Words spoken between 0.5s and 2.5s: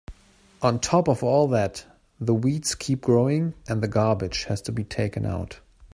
On top of all that, the